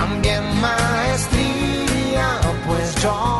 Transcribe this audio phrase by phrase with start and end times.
[0.00, 3.39] también maestría, pues yo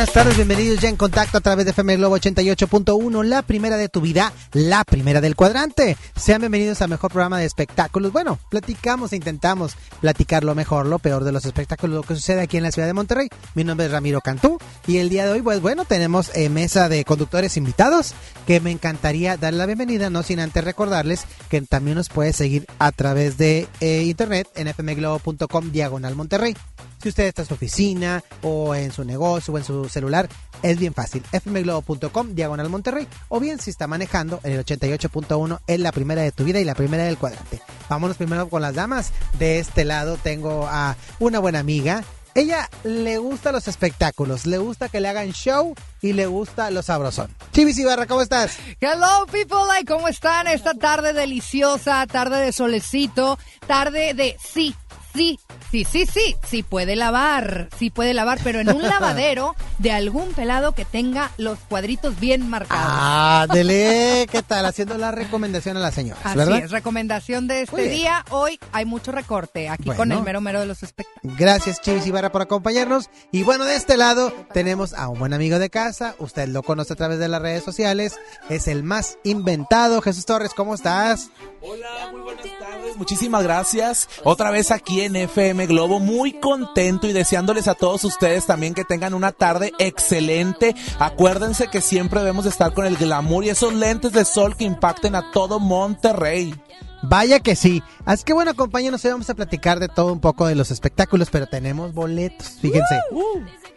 [0.00, 3.90] buenas tardes, bienvenidos ya en contacto a través de FM Globo 88.1, la primera de
[3.90, 5.94] tu vida, la primera del cuadrante.
[6.16, 8.10] Sean bienvenidos al mejor programa de espectáculos.
[8.10, 12.40] Bueno, platicamos e intentamos platicar lo mejor, lo peor de los espectáculos, lo que sucede
[12.40, 13.28] aquí en la ciudad de Monterrey.
[13.54, 16.88] Mi nombre es Ramiro Cantú y el día de hoy, pues bueno, tenemos eh, mesa
[16.88, 18.14] de conductores invitados
[18.46, 22.64] que me encantaría darle la bienvenida, no sin antes recordarles que también nos puede seguir
[22.78, 26.56] a través de eh, internet en fmglobo.com diagonal Monterrey.
[27.00, 30.28] Si usted está en su oficina o en su negocio o en su celular,
[30.62, 31.22] es bien fácil.
[31.22, 33.08] fmglobo.com, diagonal Monterrey.
[33.28, 36.74] O bien si está manejando el 88.1 es la primera de tu vida y la
[36.74, 37.60] primera del cuadrante.
[37.88, 39.12] Vámonos primero con las damas.
[39.38, 42.04] De este lado tengo a una buena amiga.
[42.34, 46.82] Ella le gusta los espectáculos, le gusta que le hagan show y le gusta lo
[46.82, 47.34] sabrosón.
[47.52, 48.56] Chivis Ibarra, ¿cómo estás?
[48.80, 50.46] Hello people, ¿cómo están?
[50.46, 53.36] Esta tarde deliciosa, tarde de solecito,
[53.66, 54.76] tarde de sí,
[55.14, 55.38] sí,
[55.70, 60.32] sí, sí, sí, sí puede lavar, sí puede lavar, pero en un lavadero de algún
[60.32, 62.84] pelado que tenga los cuadritos bien marcados.
[62.88, 64.66] Ah, dele, ¿qué tal?
[64.66, 66.58] Haciendo la recomendación a las señoras, Así ¿verdad?
[66.58, 68.24] es, recomendación de este día.
[68.30, 71.36] Hoy hay mucho recorte aquí con el mero mero de los espectáculos.
[71.38, 73.10] Gracias Chivis Ibarra por acompañarnos.
[73.32, 76.14] Y bueno, de este lado tenemos a un buen amigo de casa.
[76.18, 78.18] Usted lo conoce a través de las redes sociales.
[78.48, 80.00] Es el más inventado.
[80.02, 81.30] Jesús Torres, ¿cómo estás?
[81.62, 82.96] Hola, muy buenas tardes.
[82.96, 84.08] Muchísimas gracias.
[84.24, 88.84] Otra vez aquí en FM Globo, muy contento y deseándoles a todos ustedes también que
[88.84, 90.74] tengan una tarde excelente.
[90.98, 94.64] Acuérdense que siempre debemos de estar con el glamour y esos lentes de sol que
[94.64, 96.54] impacten a todo Monterrey.
[97.02, 97.82] Vaya que sí.
[98.04, 101.28] Así que bueno, compañeros, hoy vamos a platicar de todo un poco de los espectáculos,
[101.30, 102.58] pero tenemos boletos.
[102.60, 103.00] Fíjense.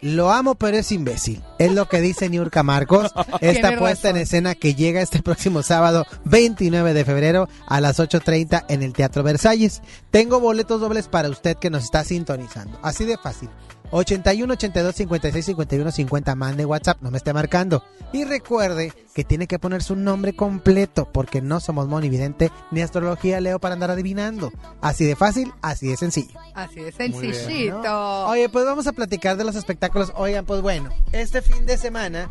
[0.04, 1.42] Lo amo, pero es imbécil.
[1.58, 3.10] Es lo que dice Niurka Marcos.
[3.40, 8.66] Esta puesta en escena que llega este próximo sábado 29 de febrero a las 8.30
[8.68, 9.80] en el Teatro Versalles.
[10.10, 12.78] Tengo boletos dobles para usted que nos está sintonizando.
[12.82, 13.48] Así de fácil.
[13.90, 17.82] 81 82 56 51 50 mande WhatsApp, no me esté marcando.
[18.12, 23.40] Y recuerde que tiene que poner su nombre completo porque no somos monividente ni astrología
[23.40, 24.52] leo para andar adivinando.
[24.80, 26.38] Así de fácil, así de sencillo.
[26.54, 26.96] Así de ¿no?
[26.96, 28.26] sencillito.
[28.26, 30.12] Oye, pues vamos a platicar de los espectáculos.
[30.16, 32.30] Oigan, pues bueno, este fin de semana.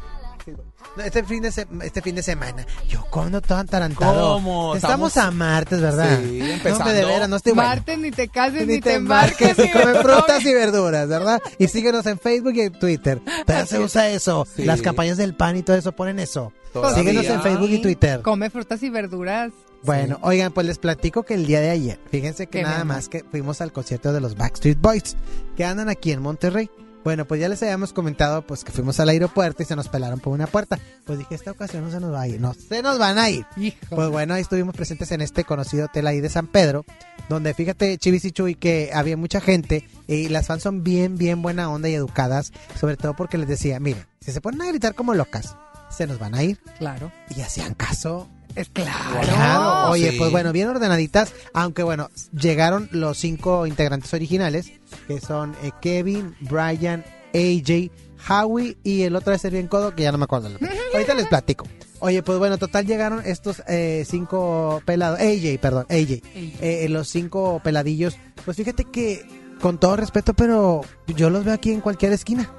[0.51, 4.33] No, Este fin de, se- este fin de semana, yo cuando todo atarantado.
[4.35, 4.75] ¿Cómo?
[4.75, 6.19] Estamos, Estamos- a martes, ¿verdad?
[6.21, 6.77] Sí, No, empezando.
[6.85, 7.69] hombre, de veras, no estoy bueno.
[7.69, 11.41] Martes, ni te cases, Ni te embarques, y come ni frutas y verduras, ¿verdad?
[11.57, 13.21] Y síguenos en Facebook y en Twitter.
[13.45, 14.45] Pero se usa eso.
[14.55, 14.63] Sí.
[14.65, 16.51] Las campañas del pan y todo eso ponen eso.
[16.73, 16.97] Todavía.
[16.97, 18.21] Síguenos en Facebook y Twitter.
[18.21, 19.51] Come frutas y verduras.
[19.83, 22.87] Bueno, oigan, pues les platico que el día de ayer, fíjense que Qué nada bien.
[22.87, 25.17] más que fuimos al concierto de los Backstreet Boys,
[25.57, 26.69] que andan aquí en Monterrey.
[27.03, 30.19] Bueno, pues ya les habíamos comentado pues que fuimos al aeropuerto y se nos pelaron
[30.19, 30.79] por una puerta.
[31.05, 33.29] Pues dije, esta ocasión no se nos va a ir, no, se nos van a
[33.29, 33.45] ir.
[33.57, 33.77] Hijo.
[33.95, 36.85] Pues bueno, ahí estuvimos presentes en este conocido hotel ahí de San Pedro,
[37.27, 41.41] donde fíjate, Chivis y Chuy, que había mucha gente y las fans son bien, bien
[41.41, 44.95] buena onda y educadas, sobre todo porque les decía, miren, si se ponen a gritar
[44.95, 45.57] como locas,
[45.89, 46.57] se nos van a ir.
[46.77, 47.11] Claro.
[47.35, 48.29] Y hacían caso.
[48.55, 49.19] Es claro.
[49.21, 50.17] Claro, oye, Sí.
[50.17, 54.71] pues bueno, bien ordenaditas, aunque bueno, llegaron los cinco integrantes originales,
[55.07, 57.03] que son eh, Kevin, Brian,
[57.33, 57.89] AJ,
[58.29, 60.49] Howie y el otro de ser bien codo, que ya no me acuerdo.
[60.93, 61.65] Ahorita les platico.
[61.99, 66.21] Oye, pues bueno, total llegaron estos eh, cinco pelados, AJ, perdón, AJ,
[66.61, 68.17] eh, los cinco peladillos.
[68.45, 69.25] Pues fíjate que,
[69.61, 72.51] con todo respeto, pero yo los veo aquí en cualquier esquina.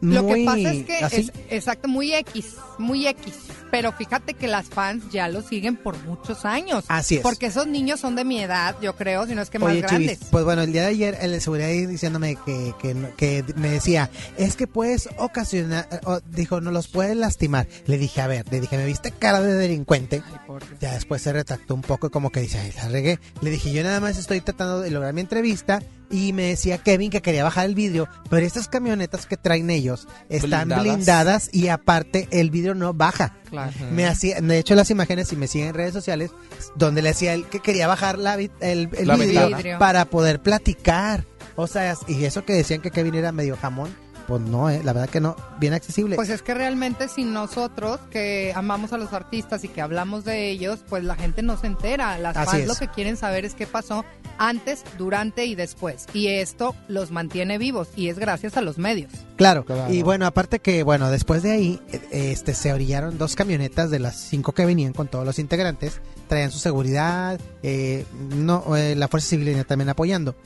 [0.00, 1.16] Lo que pasa es que así.
[1.20, 3.34] es exacto, muy X, muy X.
[3.70, 6.84] Pero fíjate que las fans ya lo siguen por muchos años.
[6.88, 7.20] Así es.
[7.22, 9.82] Porque esos niños son de mi edad, yo creo, si no es que más Chivis,
[9.90, 10.18] grandes.
[10.30, 14.08] pues bueno, el día de ayer el de seguridad diciéndome que, que, que me decía,
[14.38, 17.66] es que puedes ocasionar, o- dijo, no los puedes lastimar.
[17.86, 20.22] Le dije, a ver, le dije, ¿me viste cara de delincuente?
[20.48, 20.58] Ay.
[20.80, 23.18] Ya después se retractó un poco y como que dice, ay, la regué.
[23.42, 27.10] Le dije, yo nada más estoy tratando de lograr mi entrevista y me decía Kevin
[27.10, 30.82] que quería bajar el vidrio, pero estas camionetas que traen ellos están Blindadas.
[30.82, 33.36] blindadas, y aparte el vidrio no baja.
[33.50, 33.72] Claro.
[33.92, 36.30] Me hacía, de hecho las imágenes, si me siguen en redes sociales,
[36.76, 41.24] donde le decía él que quería bajar la, el, el La vidrio para poder platicar.
[41.56, 43.94] O sea, y eso que decían que Kevin era medio jamón,
[44.28, 46.14] pues no, eh, la verdad que no, bien accesible.
[46.14, 50.50] Pues es que realmente sin nosotros que amamos a los artistas y que hablamos de
[50.50, 52.18] ellos, pues la gente no se entera.
[52.18, 52.68] Las Así fans es.
[52.68, 54.04] lo que quieren saber es qué pasó
[54.36, 56.04] antes, durante y después.
[56.12, 59.10] Y esto los mantiene vivos y es gracias a los medios.
[59.36, 59.64] Claro.
[59.64, 59.90] Claro.
[59.90, 63.98] Y bueno, aparte que, bueno, después de ahí, eh, este, se orillaron dos camionetas de
[63.98, 66.02] las cinco que venían con todos los integrantes.
[66.28, 68.04] Traían su seguridad, eh,
[68.36, 70.36] no, eh, la Fuerza Civil venía también apoyando.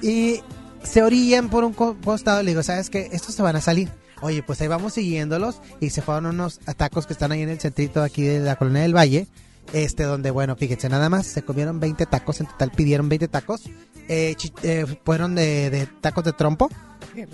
[0.00, 0.42] Y
[0.84, 2.42] se orillan por un co- costado.
[2.42, 3.08] Le digo, ¿sabes qué?
[3.12, 3.88] Estos se van a salir.
[4.20, 5.60] Oye, pues ahí vamos siguiéndolos.
[5.80, 8.82] Y se fueron unos tacos que están ahí en el centrito aquí de la colonia
[8.82, 9.26] del Valle.
[9.72, 13.62] Este, donde, bueno, fíjense, nada más se comieron 20 tacos, en total pidieron 20 tacos.
[14.08, 14.34] Eh,
[14.64, 16.68] eh, fueron de, de tacos de trompo,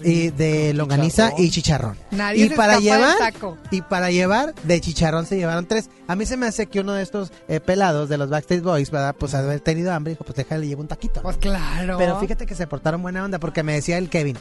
[0.03, 1.45] y de longaniza Chicharrón.
[1.45, 1.97] y chicharrón.
[2.11, 3.57] Nadie y se para llevar taco.
[3.71, 5.91] y para llevar de chicharrón se llevaron tres.
[6.07, 8.91] A mí se me hace que uno de estos eh, pelados de los Backstage Boys,
[8.91, 9.15] ¿verdad?
[9.19, 11.23] Pues haber tenido hambre, dijo, pues déjale llevo un taquito.
[11.23, 11.97] Pues claro.
[11.99, 14.37] Pero fíjate que se portaron buena onda porque me decía el Kevin,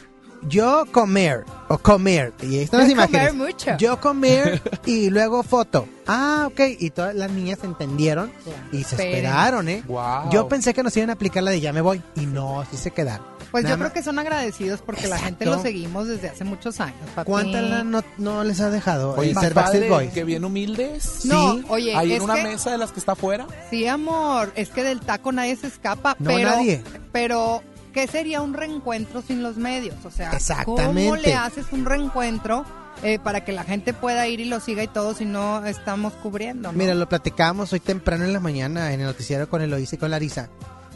[0.47, 3.33] yo comer o comer y ahí están las Yo comer imágenes.
[3.33, 3.77] mucho.
[3.77, 5.87] Yo comer y luego foto.
[6.05, 6.59] Ah, ok.
[6.79, 8.31] Y todas las niñas entendieron
[8.71, 9.83] y se esperaron, ¿eh?
[9.87, 10.29] Wow.
[10.31, 12.77] Yo pensé que nos iban a aplicar la de ya me voy y no, sí
[12.77, 13.25] se quedaron.
[13.51, 15.57] Pues Nada yo creo que son agradecidos porque la gente Exacto.
[15.57, 16.97] lo seguimos desde hace muchos años.
[17.15, 17.29] papi.
[17.29, 20.11] ¿Cuántas lana no, no les ha dejado Oye, ser Backstreet Boys?
[20.13, 21.25] que bien humildes.
[21.25, 21.63] No, Sí.
[21.69, 23.47] oye, Ahí en una que- mesa de las que está afuera.
[23.69, 26.83] Sí, amor, es que del taco nadie se escapa, No, pero nadie.
[27.11, 27.63] pero
[27.93, 29.95] ¿qué sería un reencuentro sin los medios?
[30.05, 30.31] O sea,
[30.65, 32.65] ¿cómo le haces un reencuentro
[33.03, 36.13] eh, para que la gente pueda ir y lo siga y todo si no estamos
[36.13, 36.71] cubriendo?
[36.71, 36.77] ¿no?
[36.77, 40.11] Mira, lo platicábamos hoy temprano en la mañana en el noticiero con Eloísa y con
[40.11, 40.49] Larisa.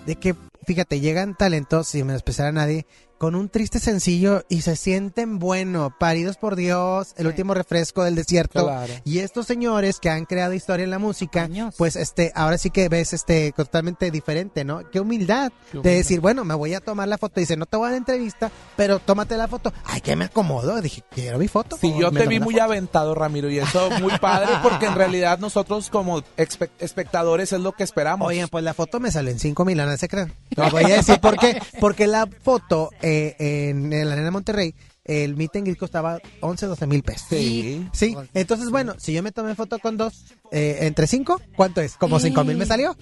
[0.05, 2.85] De que, fíjate, llegan talentos, sin menospreciar a nadie,
[3.17, 7.27] con un triste sencillo y se sienten bueno, paridos por Dios, el Sí.
[7.27, 8.63] último refresco del desierto.
[8.65, 8.91] Claro.
[9.03, 11.75] Y estos señores que han creado historia en la música, Años.
[11.77, 14.89] pues este, ahora sí que ves este totalmente diferente, ¿no?
[14.89, 17.39] Qué humildad Qué de decir, bueno, me voy a tomar la foto.
[17.39, 19.71] Dice, no te voy a dar entrevista, pero tómate la foto.
[19.85, 20.81] Ay, que me acomodo.
[20.81, 21.77] Dije, quiero mi foto.
[21.79, 22.63] Sí, yo te vi muy foto.
[22.63, 27.73] aventado, Ramiro, y eso muy padre porque en realidad nosotros como espe- espectadores es lo
[27.73, 28.27] que esperamos.
[28.27, 30.33] Oigan, pues la foto me salió en 5 mil, no se crean.
[30.55, 31.61] Les voy a decir por qué.
[31.79, 36.65] Porque la foto eh, en, en la Arena Monterrey, el meet and greet costaba 11,
[36.67, 37.27] 12 mil pesos.
[37.29, 37.87] Sí.
[37.91, 41.95] Sí, entonces bueno, si yo me tomé foto con dos, eh, entre cinco, ¿cuánto es?
[41.97, 42.95] ¿Como cinco mil me salió?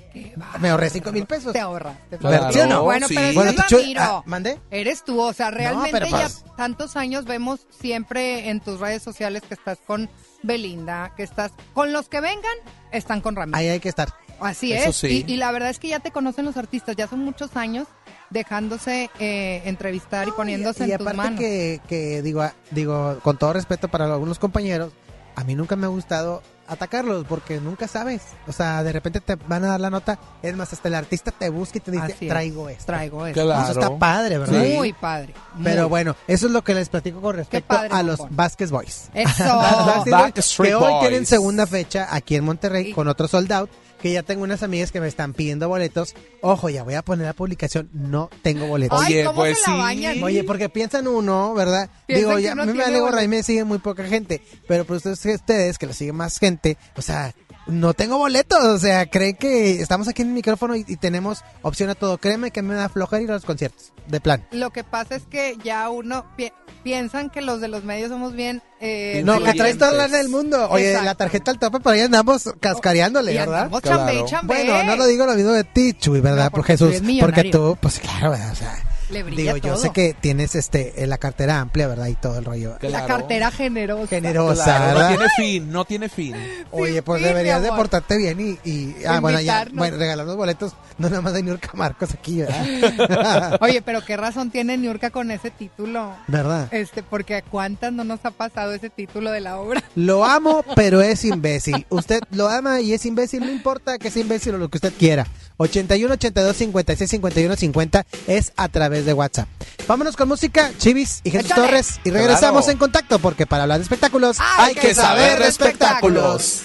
[0.60, 1.52] Me ahorré cinco mil pesos.
[1.54, 2.18] Te ahorraste.
[2.18, 2.84] Claro, ¿Sí o no?
[2.84, 3.16] Bueno, sí.
[3.16, 4.02] pero Bueno, Ramiro.
[4.02, 4.60] ah, ¿mandé?
[4.72, 9.04] Eres tú, o sea, realmente pero ya pues- tantos años vemos siempre en tus redes
[9.04, 10.10] sociales que estás con
[10.44, 12.56] Belinda, que estás con los que vengan,
[12.92, 13.58] están con Ramiro.
[13.58, 14.14] Ahí hay que estar.
[14.40, 14.96] Así Eso es.
[14.96, 15.26] sí.
[15.28, 17.88] Y, y la verdad es que ya te conocen los artistas, ya son muchos años
[18.30, 21.40] dejándose eh, entrevistar y poniéndose y en tus aparte manos.
[21.40, 24.94] que, que digo, ah, digo, con todo respeto para algunos compañeros,
[25.36, 28.22] a mí nunca me ha gustado atacarlos porque nunca sabes.
[28.48, 30.20] O sea, de repente te van a dar la nota.
[30.44, 32.28] Es más, hasta el artista te busca y te dice, es.
[32.28, 32.86] traigo esto.
[32.86, 33.42] Traigo esto.
[33.42, 33.64] Claro.
[33.72, 34.62] Eso está padre, ¿verdad?
[34.64, 34.74] Sí.
[34.76, 35.34] Muy padre.
[35.64, 35.90] Pero muy.
[35.90, 38.20] bueno, eso es lo que les platico con respecto padre, a los.
[38.30, 39.10] Vasquez Boys.
[39.14, 39.44] Eso.
[40.06, 43.70] Boys, que hoy tienen segunda fecha aquí en Monterrey Y- con otro sold out.
[44.02, 46.16] Que ya tengo unas amigas que me están pidiendo boletos.
[46.42, 47.90] Ojo, ya voy a poner la publicación.
[47.94, 49.00] No tengo boletos.
[49.00, 49.82] Oye, ¿cómo pues se la sí.
[49.82, 50.24] bañan?
[50.24, 51.90] Oye, porque piensan uno, ¿verdad?
[52.08, 53.80] Piensan Digo, que ya a uno mí me tiene vale gorra y me siguen muy
[53.80, 54.42] poca gente.
[54.68, 57.34] Pero pues ustedes, ustedes que lo siguen más gente, o sea,
[57.70, 58.64] no tengo boletos.
[58.64, 62.18] O sea, creen que estamos aquí en el micrófono y, y tenemos opción a todo.
[62.18, 63.94] Créeme que me da flojera ir a los conciertos.
[64.08, 64.44] De plan.
[64.52, 66.52] Lo que pasa es que ya uno pi-
[66.84, 68.64] piensan que los de los medios somos bien.
[68.82, 70.68] Eh, No, que traes toda la lana del mundo.
[70.72, 71.06] Oye, Exacto.
[71.06, 73.56] la tarjeta al tope, pero ahí andamos cascareándole, y ¿verdad?
[73.66, 73.98] andamos Claro.
[74.00, 74.48] chambe, chambe.
[74.56, 76.46] Bueno, no lo digo lo mismo de ti, Chuy, ¿verdad?
[76.46, 76.98] No, Por porque Jesús.
[76.98, 78.52] tú eres Porque tú, pues claro, ¿verdad?
[78.52, 78.76] O sea,
[79.10, 82.08] Le brilla digo, yo sé que tienes este en la cartera amplia, ¿verdad?
[82.08, 82.72] Y todo el rollo.
[82.82, 83.08] La Claro.
[83.08, 84.08] cartera generosa.
[84.08, 85.10] Generosa, Claro, no ¿verdad?
[85.10, 86.36] tiene fin, no tiene fin.
[86.72, 87.80] Oye, pues sí, deberías de amor.
[87.80, 89.78] portarte bien y, y ah, bueno, ya, Invitarnos.
[89.78, 93.58] bueno, regalarnos boletos, no nada más de Niurka Marcos aquí, ¿verdad?
[93.62, 96.14] Oye, pero qué razón tiene Niurka con ese título.
[96.28, 96.68] ¿Verdad?
[96.72, 99.84] Este, porque a cuántas no nos ha pasado ese título de la obra.
[99.96, 101.86] Lo amo, pero es imbécil.
[101.90, 104.94] Usted lo ama y es imbécil, no importa que sea imbécil o lo que usted
[104.98, 105.26] quiera.
[105.58, 109.48] 81 82 56 51 50 es a través de WhatsApp.
[109.88, 111.68] Vámonos con música, Chivis y Jesús Échale.
[111.68, 112.72] Torres y regresamos Claro.
[112.72, 116.64] en contacto porque para hablar de espectáculos Hay que saber de espectáculos.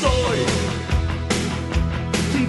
[0.00, 0.38] Soy
[2.40, 2.48] un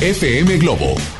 [0.00, 1.19] FM Globo.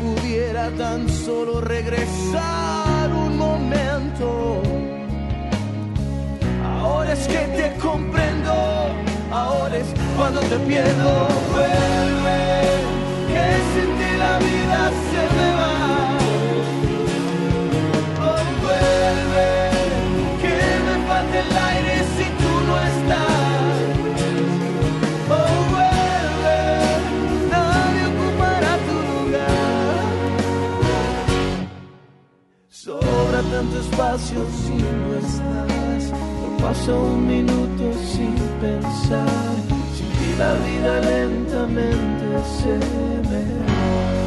[0.00, 4.62] pudiera tan solo regresar un momento.
[6.80, 8.52] Ahora es que te comprendo,
[9.30, 12.40] ahora es cuando te pierdo, vuelve,
[13.32, 15.49] que sin ti la vida se ve.
[33.60, 36.12] tanto espacio si no estás.
[36.12, 39.28] No pasa un minuto sin pensar,
[39.94, 42.24] Sin si la vida lentamente
[42.56, 42.72] se
[43.28, 44.19] me va.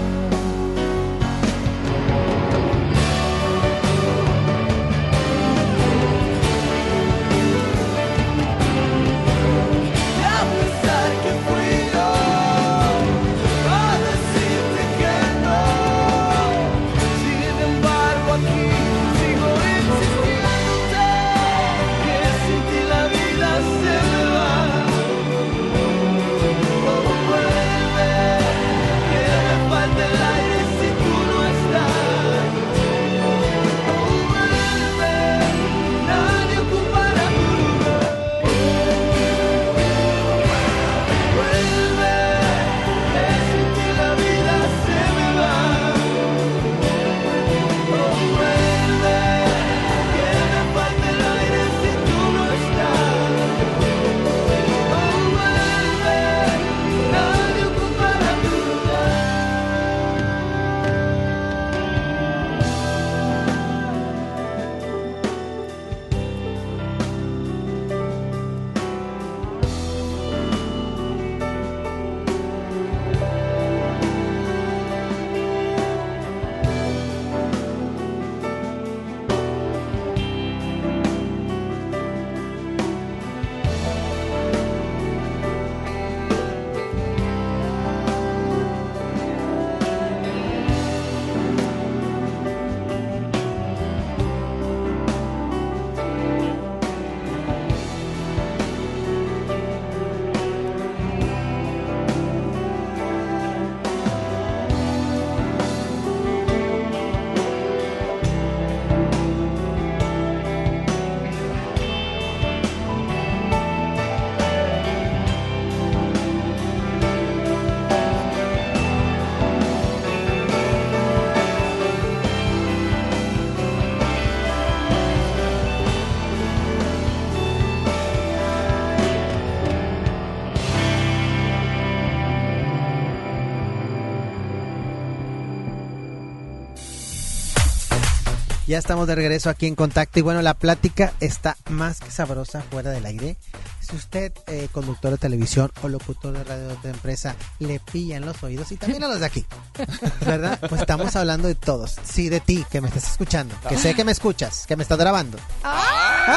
[138.73, 142.63] Ya estamos de regreso aquí en contacto y bueno, la plática está más que sabrosa
[142.71, 143.38] fuera del aire.
[143.84, 148.26] Si usted, eh, conductor de televisión o locutor de radio de empresa, le pilla en
[148.26, 149.46] los oídos y también a los de aquí,
[150.26, 150.58] ¿verdad?
[150.69, 151.96] Pues estamos hablando de todos.
[152.04, 154.98] Sí, de ti, que me estás escuchando, que sé que me escuchas, que me estás
[154.98, 155.38] grabando.
[155.63, 156.34] ¡Ay!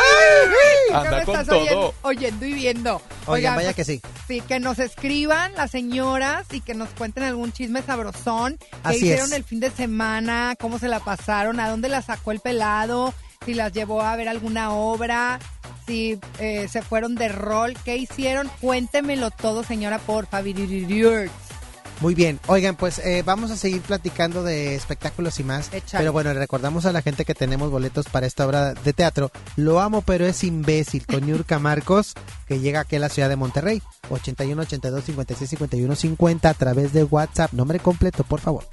[0.89, 1.61] ¿Qué Anda me con estás todo.
[1.61, 3.03] Oyendo, oyendo y viendo.
[3.27, 4.03] Oigan, vaya pues, que sí.
[4.27, 8.57] Sí, que nos escriban las señoras y que nos cuenten algún chisme sabrosón.
[8.59, 9.33] ¿Qué Así hicieron es.
[9.33, 10.57] el fin de semana?
[10.61, 11.61] ¿Cómo se la pasaron?
[11.61, 13.15] ¿A dónde la sacó el pelado?
[13.45, 15.39] Si las llevó a ver alguna obra.
[15.87, 17.75] Si eh, se fueron de rol.
[17.85, 18.51] ¿Qué hicieron?
[18.61, 20.37] Cuéntemelo todo, señora, por favor.
[22.01, 22.39] Muy bien.
[22.47, 25.71] Oigan, pues eh, vamos a seguir platicando de espectáculos y más.
[25.93, 29.31] Pero bueno, recordamos a la gente que tenemos boletos para esta obra de teatro.
[29.57, 31.07] Lo amo, pero es imbécil.
[31.07, 32.13] Con Yurka Marcos,
[32.47, 33.83] que llega aquí a la ciudad de Monterrey.
[34.11, 37.53] 81 82 56 51 50 a través de WhatsApp.
[37.53, 38.65] Nombre completo, por favor.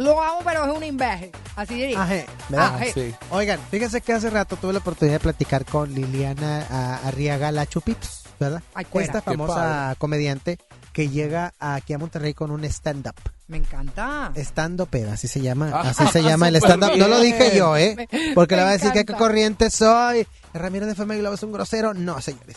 [0.00, 1.30] Lo amo, pero es un imbécil.
[1.56, 2.02] Así diría.
[2.02, 2.74] Ajé, ¿verdad?
[2.74, 2.92] Ajé.
[2.92, 3.14] Sí.
[3.30, 7.66] Oigan, fíjense que hace rato tuve la oportunidad de platicar con Liliana ah, Arriaga La
[7.66, 8.62] Chupitos, ¿verdad?
[8.72, 8.86] Ay.
[8.94, 10.58] Esta famosa comediante
[10.94, 13.14] que llega aquí a Monterrey con un stand-up.
[13.46, 14.32] Me encanta.
[14.36, 16.96] Stand up, así se llama, Ah, así se llama el stand up.
[16.96, 17.94] No lo dije yo, ¿eh?
[17.94, 20.26] Me- Porque le me va a decir que qué corriente soy.
[20.54, 21.92] Ramiro de FM Globo es un grosero.
[21.92, 22.56] No, señores.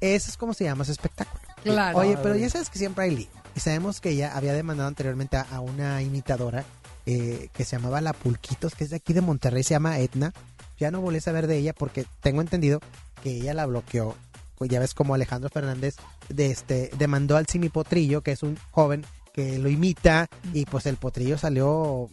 [0.00, 1.42] Eso es como se llama ese espectáculo.
[1.62, 1.98] Claro.
[1.98, 3.39] Oye, pero ya sabes que siempre hay lío.
[3.60, 6.64] Sabemos que ella había demandado anteriormente a, a una imitadora
[7.06, 10.32] eh, que se llamaba La Pulquitos, que es de aquí de Monterrey, se llama Etna.
[10.78, 12.80] Ya no volví a saber de ella porque tengo entendido
[13.22, 14.14] que ella la bloqueó.
[14.56, 15.96] Pues ya ves como Alejandro Fernández
[16.28, 20.86] de este, demandó al Simi Potrillo, que es un joven que lo imita, y pues
[20.86, 22.10] el Potrillo salió,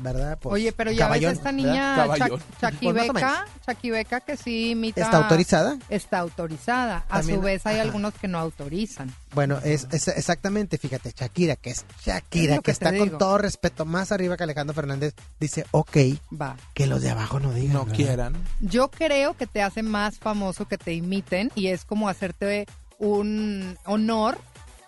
[0.00, 0.38] ¿verdad?
[0.40, 2.20] Pues, Oye, pero ya caballón, ves esta niña Pues
[2.60, 5.00] Chaquibeca, Chaquibeca que sí imita.
[5.02, 5.78] ¿Está autorizada?
[5.88, 7.04] Está autorizada.
[7.08, 7.82] A También- su vez hay ajá.
[7.82, 9.12] algunos que no autorizan.
[9.34, 13.84] Bueno, es, es exactamente, fíjate, Shakira, que es Shakira, Es que, está con todo respeto
[13.84, 15.96] más arriba que Alejandro Fernández, dice, ok,
[16.40, 16.56] Va.
[16.74, 17.72] que los de abajo no digan.
[17.74, 17.96] No ¿verdad?
[17.96, 18.34] quieran.
[18.60, 22.66] Yo creo que te hace más famoso que te imiten y es como hacerte
[22.98, 24.38] un honor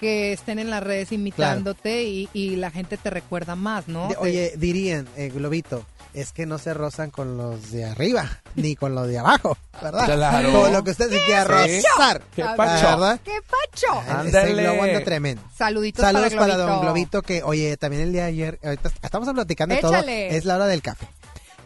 [0.02, 4.08] que estén en las redes imitándote y, y la gente te recuerda más, ¿no?
[4.08, 8.74] De- oye, dirían, eh, Globito, es que no se rozan con los de arriba, ni
[8.74, 10.04] con los de abajo, ¿verdad?
[10.16, 10.52] Claro.
[10.60, 12.20] Con lo que usted se quiera rozar.
[12.34, 12.84] Qué pacho.
[12.84, 13.20] ¿Verdad?
[13.24, 14.00] ¡Qué pacho!
[14.10, 14.62] Ándale.
[14.64, 15.42] Globo anda tremendo.
[15.56, 16.66] Saluditos Saludos para, Globito.
[16.66, 20.44] don Globito, que, oye, también el día de ayer, ahorita estamos platicando de todo, es
[20.44, 21.06] la hora del café.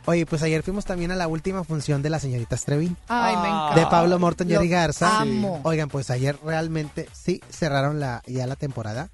[0.06, 2.96] Oye, pues ayer fuimos también a la última función de la señorita Strevin.
[3.08, 3.48] Ay, me Ah.
[3.72, 3.80] encanta.
[3.80, 5.20] de Pablo Morton y Los Yari Garza.
[5.20, 5.60] amo.
[5.64, 9.10] Oigan, pues ayer realmente sí cerraron la ya la temporada.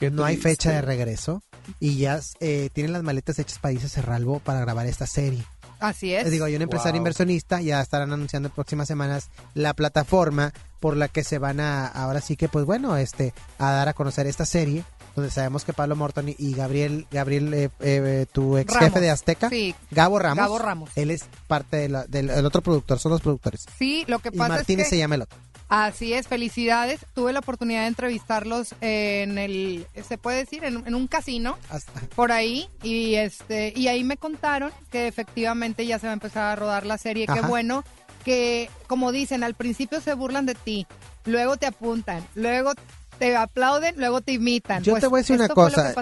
[0.00, 1.42] Qué no hay fecha de regreso
[1.78, 5.44] y ya eh, tienen las maletas hechas para irse a Cerralbo para grabar esta serie.
[5.78, 6.24] Así es.
[6.24, 6.98] Les digo, hay un empresario Wow.
[6.98, 11.86] inversionista, ya estarán anunciando en próximas semanas la plataforma por la que se van a,
[11.86, 15.72] ahora sí que, pues bueno, este, a dar a conocer esta serie, donde sabemos que
[15.72, 19.74] Pablo Morton y- Gabriel, Gabriel, eh, eh, tu ex jefe de Azteca, Sí.
[19.90, 20.90] Gabo Ramos, Gabo Ramos.
[20.96, 23.66] él es parte de la- del el otro productor, son los productores.
[23.78, 25.38] Sí, lo que Y pasa Martínez es que se llama el otro.
[25.68, 27.00] Así es, felicidades.
[27.14, 31.98] Tuve la oportunidad de entrevistarlos en el, se puede decir, en, en un casino Hasta-
[32.14, 36.44] por ahí y este y ahí me contaron que efectivamente ya se va a empezar
[36.44, 37.26] a rodar la serie.
[37.26, 37.84] Qué bueno
[38.22, 40.86] que, como dicen, al principio se burlan de ti,
[41.24, 42.72] luego te apuntan, luego
[43.18, 44.82] te aplauden, luego te imitan.
[44.82, 45.94] Yo Pues te voy a decir una fue lo cosa.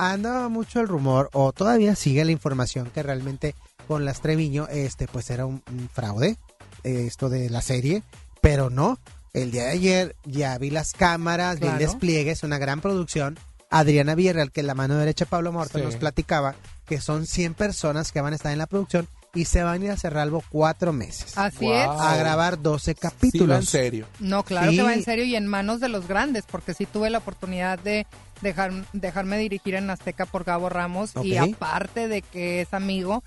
[0.00, 3.54] andaba mucho el rumor, o todavía sigue la información que realmente
[3.86, 6.36] con las Treviño, este, pues era un, un fraude,
[6.84, 8.02] eh, esto de la serie,
[8.40, 8.98] pero no.
[9.32, 13.38] El día de ayer ya vi las cámaras, vi el despliegue, es una gran producción.
[13.70, 15.84] Adriana Villarreal, que es la mano derecha de Pablo Morton, Sí.
[15.86, 16.54] nos platicaba
[16.86, 19.84] que son 100 personas que van a estar en la producción y se van a
[19.84, 21.74] ir a Cerralbo cuatro meses Así Wow.
[21.74, 21.88] es.
[22.00, 23.56] a grabar 12 Sí, va capítulos.
[23.58, 24.06] en serio.
[24.20, 24.76] No, claro Sí.
[24.76, 27.78] que va en serio y en manos de los grandes, porque sí tuve la oportunidad
[27.78, 28.06] de
[28.42, 33.22] dejar, dejarme dirigir en Azteca por Gabo Ramos y aparte de que es amigo,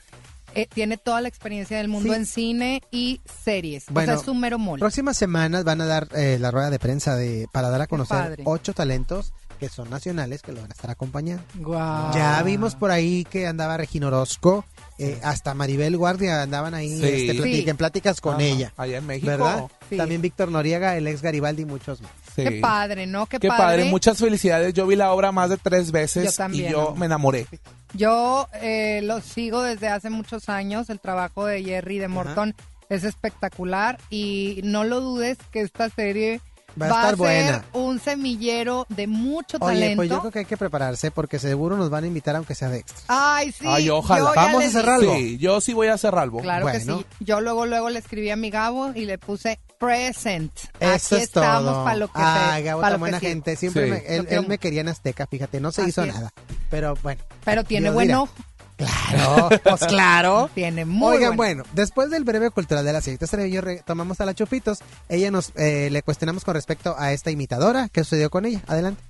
[0.55, 2.19] eh, tiene toda la experiencia del mundo Sí.
[2.19, 3.85] en cine y series.
[3.89, 4.79] Bueno, o sea, es un mero mole.
[4.79, 8.39] Próximas semanas van a dar eh, la rueda de prensa de para dar a conocer
[8.45, 11.43] ocho talentos que son nacionales que lo van a estar acompañando.
[11.55, 12.13] Guau.
[12.13, 14.65] Ya vimos por ahí que andaba Regina Orozco,
[14.99, 17.05] eh, hasta Maribel Guardia andaban ahí Sí.
[17.05, 17.69] este, platic- Sí.
[17.69, 19.27] en pláticas con Ajá, ella, Allá en México.
[19.27, 19.65] ¿verdad?
[19.89, 19.97] Sí.
[19.97, 22.11] También Víctor Noriega, el ex Garibaldi y muchos más.
[22.35, 22.43] Sí.
[22.43, 23.25] Qué padre, ¿no?
[23.25, 23.85] Qué, Qué padre.
[23.85, 24.73] muchas felicidades.
[24.73, 27.47] Yo vi la obra más de tres veces Yo también, y yo me enamoré.
[27.93, 30.89] Yo eh, lo sigo desde hace muchos años.
[30.89, 32.53] El trabajo de Jerry de Morton
[32.89, 36.41] es espectacular y no lo dudes que esta serie
[36.81, 37.65] Va a estar ser buena.
[37.73, 39.95] un semillero de mucho Oye, talento.
[39.97, 42.69] pues yo creo que hay que prepararse porque seguro nos van a invitar aunque sea
[42.69, 43.03] de extra.
[43.07, 43.65] Ay, sí.
[43.67, 44.31] Ay, ojalá.
[44.35, 45.15] Vamos a cerrar algo.
[45.15, 46.39] Sí, yo sí voy a hacer algo.
[46.39, 46.99] Claro que Bueno.
[46.99, 47.05] sí.
[47.25, 50.51] Yo luego, luego le escribí a mi Gabo y le puse present.
[50.79, 51.83] Eso Aquí es estamos todo.
[51.83, 53.55] para lo que Ay, se- Gabo, para tan que buena gente.
[53.55, 53.91] Siempre Sí.
[53.91, 56.13] me- él, me quería en Azteca, fíjate, no se Así hizo es.
[56.13, 56.31] nada.
[56.69, 57.21] Pero bueno.
[57.45, 58.21] Pero tiene Dios buen dirá.
[58.21, 58.33] ojo.
[58.77, 60.49] Claro, pues claro.
[60.53, 64.33] Tiene muy Oigan, bueno, después del breve cultural de la señorita Estrella, tomamos a la
[64.33, 64.79] Chupitos.
[65.09, 67.89] Ella nos eh, le cuestionamos con respecto a esta imitadora.
[67.89, 68.61] ¿Qué sucedió con ella?
[68.67, 69.01] Adelante.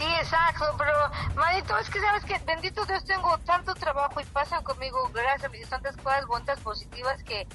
[0.00, 0.94] Sí, exacto, pero
[1.34, 5.48] manito, es que sabes que bendito Dios tengo tanto trabajo y pasan conmigo, gracias a
[5.50, 7.46] mis tantas cosas bonitas, positivas que,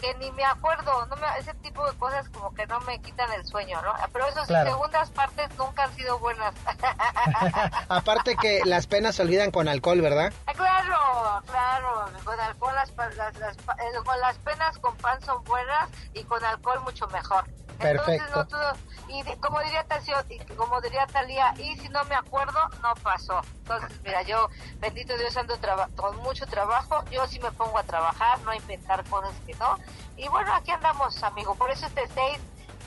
[0.00, 3.30] que ni me acuerdo, no me, ese tipo de cosas como que no me quitan
[3.34, 3.94] el sueño, ¿no?
[4.12, 4.70] Pero esas Claro.
[4.70, 6.52] segundas partes nunca han sido buenas.
[7.88, 10.32] Aparte que las penas se olvidan con alcohol, ¿verdad?
[10.46, 15.44] Ah, claro, claro, con alcohol las, las, las eh, con las penas con pan son
[15.44, 17.44] buenas y con alcohol mucho mejor.
[17.82, 18.38] Entonces, Perfecto.
[18.38, 18.72] no todo-
[19.08, 22.94] y de- como diría Tacio, y como diría Talía, y si no me acuerdo, no
[23.02, 23.40] pasó.
[23.58, 24.48] Entonces, mira, yo,
[24.80, 25.54] bendito Dios, ando
[25.96, 29.76] con mucho trabajo, yo sí me pongo a trabajar, no a inventar cosas que no.
[30.16, 32.38] Y bueno, aquí andamos, amigo, por eso este 6,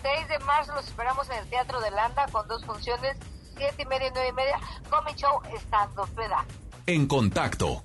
[0.02, 3.18] 6 de marzo los esperamos en el Teatro de Landa con dos funciones,
[3.58, 6.44] siete y media y nueve y media, con mi show Estando Peda.
[6.88, 7.84] En contacto.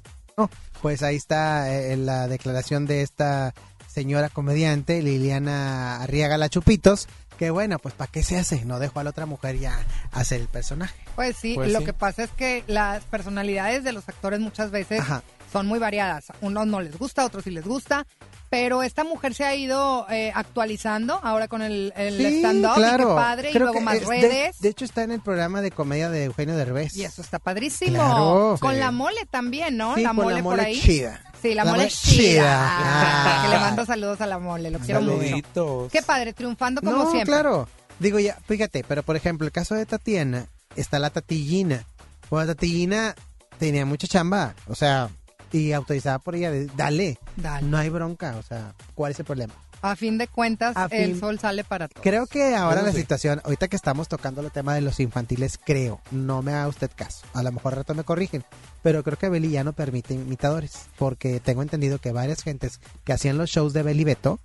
[0.83, 3.53] Pues ahí está eh, la declaración de esta
[3.93, 8.65] señora comediante, Liliana Arriaga La Chupitos, que bueno, pues ¿para qué se hace?
[8.65, 9.79] No dejo a la otra mujer ya
[10.13, 10.95] hacer el personaje.
[11.17, 11.87] Pues sí, Pues lo sí.
[11.87, 15.23] que pasa es que las personalidades de los actores muchas veces Ajá.
[15.53, 16.27] Son muy variadas.
[16.41, 18.07] Unos no les gusta, otros sí les gusta.
[18.51, 22.73] Pero esta mujer se ha ido eh, actualizando ahora con el, el Sí, stand-up.
[22.73, 23.09] y claro.
[23.11, 23.49] qué padre.
[23.51, 24.59] y Creo luego que más es de- redes.
[24.59, 26.97] De, hecho está en el programa de comedia de Eugenio Derbez.
[26.97, 27.95] y eso está padrísimo.
[27.97, 28.57] Claro.
[28.61, 28.81] con Sí.
[28.81, 29.95] la mole también, ¿no?
[29.95, 30.81] Sí, la mole, la por ahí.
[30.81, 31.23] chida.
[31.41, 32.13] Sí, la, La mole mole chida.
[32.33, 32.59] chida.
[32.59, 33.43] Ah.
[33.45, 35.23] Que le mando saludos a la mole, lo quiero mucho.
[35.23, 35.93] Saluditos.
[35.93, 37.33] Qué padre, triunfando como no, siempre.
[37.33, 37.69] claro.
[38.01, 41.85] Digo ya, fíjate, pero por ejemplo, el caso de Tatiana, está la Tatillina.
[42.31, 43.15] Bueno, la Tatillina
[43.59, 45.09] tenía mucha chamba, o sea,
[45.53, 47.67] y autorizada por ella, dale, Dale.
[47.67, 49.55] no hay bronca, o sea, ¿cuál es el problema?
[49.83, 52.03] A fin de cuentas, A el fin- sol sale para todos.
[52.03, 52.99] Creo que ahora la sí.
[52.99, 56.91] situación, ahorita que estamos tocando el tema de los infantiles, creo, no me haga usted
[56.95, 58.45] caso, a lo mejor al rato me corrigen,
[58.83, 63.15] pero creo que Beli ya no permite imitadores, porque tengo entendido que varias gentes que
[63.15, 64.39] hacían los shows de Beli Beto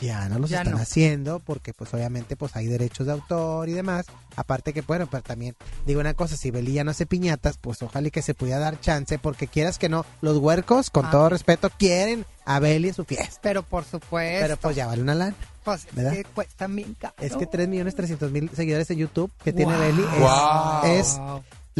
[0.00, 0.80] ya no los Ya están no.
[0.82, 5.22] haciendo porque pues obviamente pues hay derechos de autor y demás, aparte que bueno, pero
[5.22, 5.54] también
[5.86, 8.58] digo una cosa, si Beli ya no hace piñatas, pues ojalá y que se pudiera
[8.58, 11.10] dar chance, porque quieras que no, los huercos, con Ah.
[11.10, 14.40] todo respeto, quieren a Beli en su fiesta, Pero por supuesto.
[14.42, 15.34] pero pues ya vale una lana.
[15.64, 16.12] pues, es ¿verdad?
[16.12, 17.14] que bien caro.
[17.18, 19.76] Es que 3 millones 300 mil seguidores en YouTube que tiene.
[19.76, 20.84] Beli es, Wow.
[20.84, 21.20] es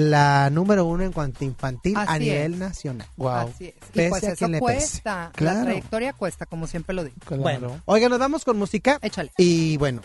[0.00, 2.58] la número uno en cuanto a infantil a nivel es.
[2.58, 3.06] nacional.
[3.16, 3.30] Wow.
[3.30, 3.74] Así es.
[3.92, 4.64] Pese Y pues a eso quien le pese.
[4.72, 5.30] cuesta.
[5.34, 5.58] Claro.
[5.58, 7.16] La trayectoria cuesta, como siempre lo digo.
[7.24, 7.42] Claro.
[7.42, 8.98] Bueno, oiga, nos vamos con música.
[9.02, 9.30] Échale.
[9.38, 10.00] Y bueno,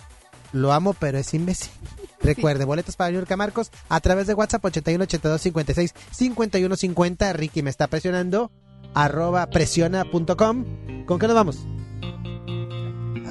[0.54, 1.72] lo amo, pero es imbécil.
[2.22, 7.34] Recuerde, boletos para Yurka Marcos a través de WhatsApp 81 82 56 51 50.
[7.34, 8.52] Ricky me está presionando.
[8.94, 11.06] Arroba presiona.com.
[11.06, 11.66] ¿Con qué nos vamos?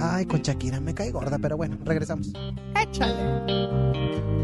[0.01, 2.33] Ay, con Shakira me cae gorda, pero bueno, regresamos.
[2.81, 4.44] Échale.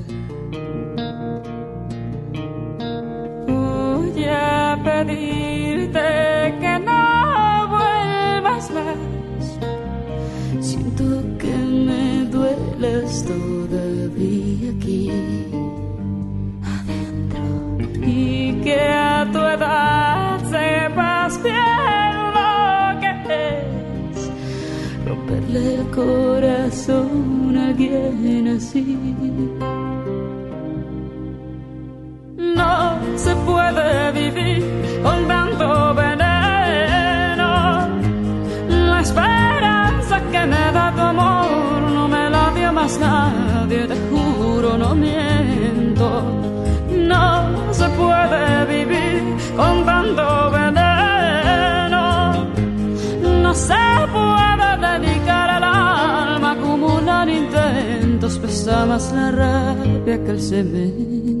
[5.05, 9.45] Pedirte que no vuelvas más.
[10.59, 11.05] Siento
[11.37, 11.55] que
[11.87, 15.09] me duelas todavía aquí
[16.75, 17.43] adentro.
[18.05, 23.11] Y que a tu edad sepas bien lo que
[24.13, 24.31] es
[25.07, 28.97] romperle el corazón a alguien así.
[32.37, 33.00] No
[33.45, 34.81] puede vivir
[35.27, 37.49] tanto veneno.
[38.89, 44.77] La esperanza que me da tu amor no me la dio más nadie, te juro,
[44.77, 46.07] no miento.
[47.11, 49.21] No se puede vivir
[49.55, 52.03] con tanto veneno.
[53.43, 53.83] No se
[54.17, 61.40] puede dedicar el alma a acumular intentos, pesa más la rabia que el cemento.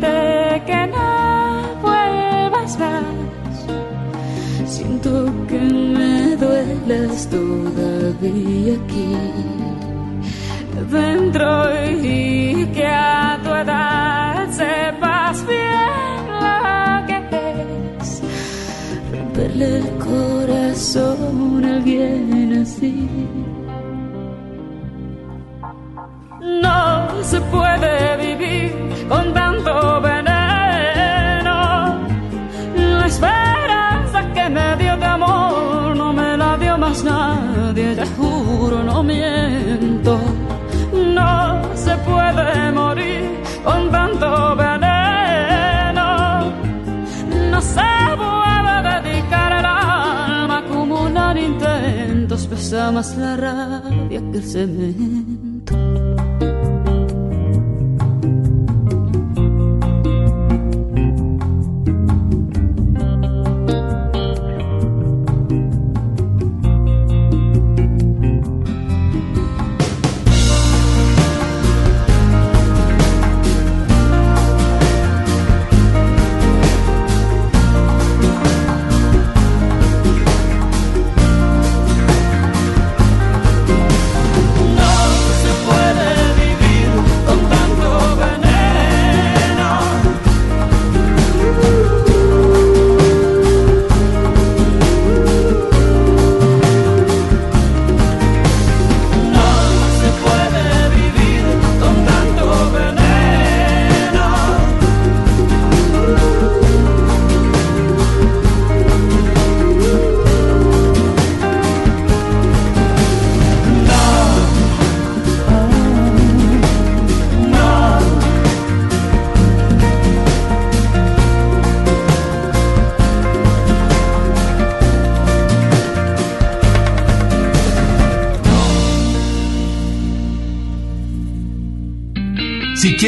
[0.00, 3.56] que no vuelvas más.
[4.66, 9.16] Siento que me duelas todavía aquí
[10.90, 17.18] dentro y que a tu edad sepas bien lo que
[18.00, 18.22] es
[19.12, 23.08] romperle el corazón a alguien así.
[26.62, 28.72] No se puede vivir
[29.08, 29.32] con
[52.92, 55.25] más la rabia que el cemento.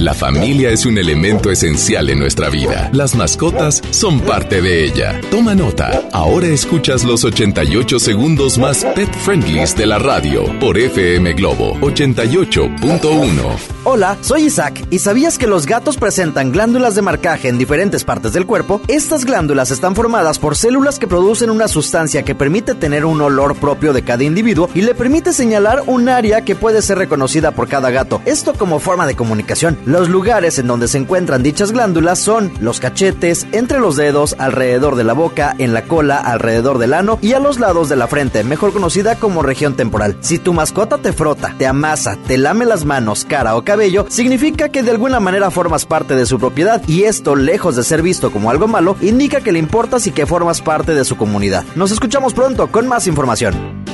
[0.00, 2.88] La familia es un elemento esencial en nuestra vida.
[2.94, 5.20] Las mascotas son parte de ella.
[5.30, 6.08] Toma nota.
[6.10, 13.70] Ahora escuchas los 88 segundos más pet friendlies de la radio por FM Globo 88.1.
[13.84, 14.86] Hola, soy Isaac.
[14.88, 18.80] ¿Y sabías que los gatos presentan glándulas de marcaje en diferentes partes del cuerpo?
[18.88, 23.54] Estas glándulas están formadas por células que producen una sustancia que permite tener un olor
[23.56, 27.68] propio de cada individuo y le permite señalar un área que puede ser reconocida por
[27.68, 28.22] cada gato.
[28.24, 29.76] Esto como forma de comunicación.
[29.90, 34.94] Los lugares en donde se encuentran dichas glándulas son los cachetes, entre los dedos, alrededor
[34.94, 38.06] de la boca, en la cola, alrededor del ano y a los lados de la
[38.06, 40.16] frente, mejor conocida como región temporal.
[40.20, 44.68] Si tu mascota te frota, te amasa, te lame las manos, cara o cabello, significa
[44.68, 48.30] que de alguna manera formas parte de su propiedad y esto, lejos de ser visto
[48.30, 51.64] como algo malo, indica que le importas y que formas parte de su comunidad.
[51.74, 53.79] Nos escuchamos pronto con más información.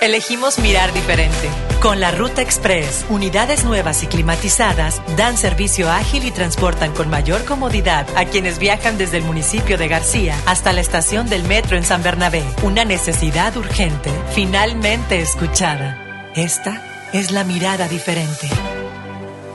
[0.00, 1.48] Elegimos mirar diferente.
[1.80, 7.44] Con la Ruta Express, unidades nuevas y climatizadas dan servicio ágil y transportan con mayor
[7.46, 11.84] comodidad a quienes viajan desde el municipio de García hasta la estación del metro en
[11.84, 12.42] San Bernabé.
[12.62, 16.30] Una necesidad urgente, finalmente escuchada.
[16.34, 18.50] Esta es la mirada diferente.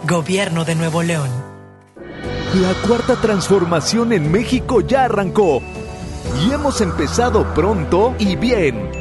[0.08, 1.30] Gobierno de Nuevo León.
[2.56, 5.62] La cuarta transformación en México ya arrancó
[6.44, 9.01] y hemos empezado pronto y bien.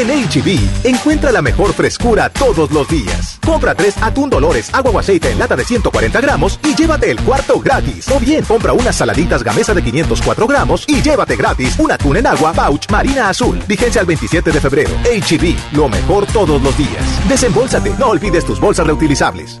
[0.00, 3.38] En HB, encuentra la mejor frescura todos los días.
[3.44, 7.20] Compra tres atún Dolores, agua o aceite en lata de 140 gramos y llévate el
[7.20, 8.08] cuarto gratis.
[8.10, 12.26] O bien, compra unas saladitas gamesa de 504 gramos y llévate gratis un atún en
[12.26, 13.62] agua pouch marina azul.
[13.68, 14.90] Vigencia al 27 de febrero.
[15.04, 17.28] HB, lo mejor todos los días.
[17.28, 19.60] Desembolsate, no olvides tus bolsas reutilizables.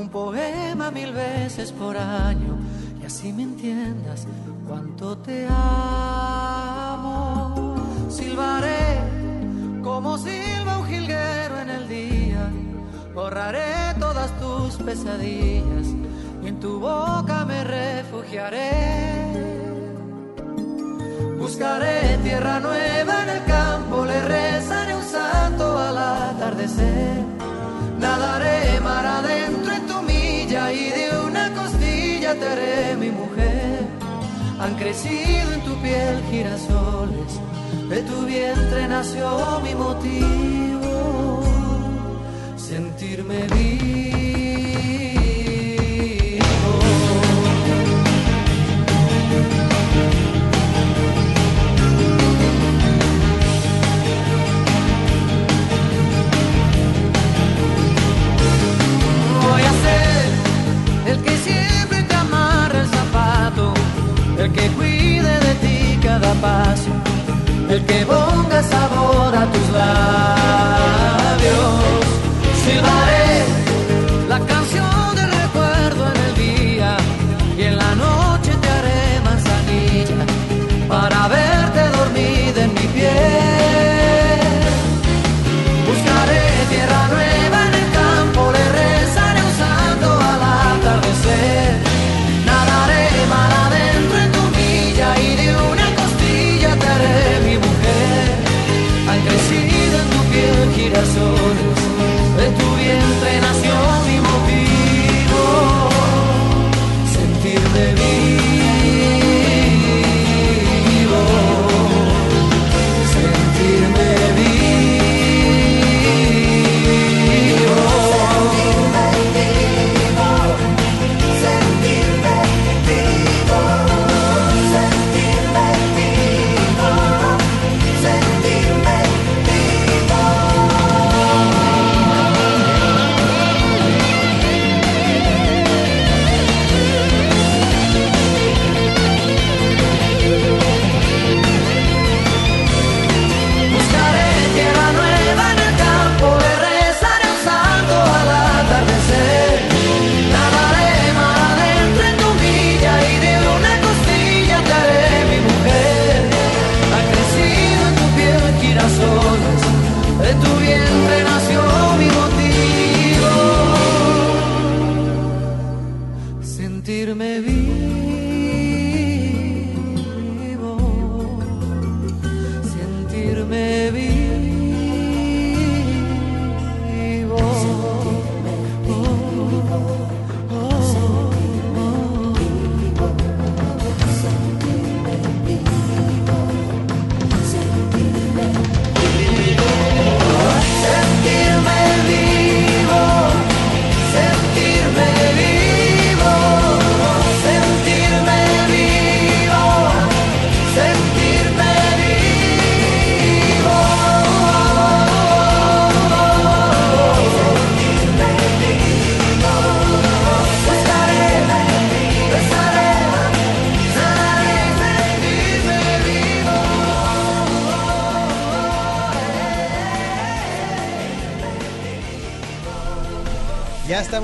[0.00, 2.58] un poema mil veces por año,
[3.00, 4.26] y así me entiendas
[4.66, 7.04] cuánto te amo.
[8.08, 8.98] Silbaré
[9.82, 12.50] como silba un jilguero en el día,
[13.14, 15.88] borraré todas tus pesadillas
[16.42, 18.70] y en tu boca me refugiaré.
[21.38, 27.20] Buscaré tierra nueva en el campo, le rezaré un santo al atardecer.
[27.98, 29.59] Nadaré mar adentro
[30.68, 33.86] y de una costilla te haré mi mujer.
[34.60, 37.40] Han crecido en tu piel girasoles,
[37.88, 41.42] de tu vientre nació mi motivo,
[42.56, 44.19] sentirme vivo.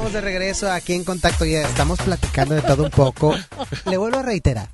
[0.06, 3.34] Estamos de regreso aquí en contacto, ya estamos platicando de todo un poco.
[3.86, 4.68] Le vuelvo a reiterar.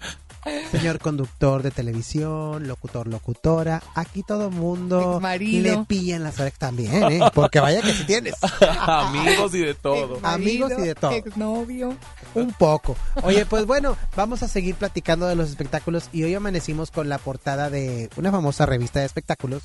[0.70, 5.62] Señor conductor de televisión, locutor, locutora, aquí todo mundo Exmarido.
[5.62, 7.20] le pillan las orejas también, ¿eh?
[7.33, 8.35] Porque vaya que si tienes.
[8.80, 10.18] Amigos y de todo.
[10.22, 11.12] Amigos y de todo.
[11.12, 11.97] Exnovio.
[12.35, 12.97] Un poco.
[13.22, 17.18] Oye, pues bueno, vamos a seguir platicando de los espectáculos y hoy amanecimos con la
[17.18, 19.62] portada de una famosa revista de espectáculos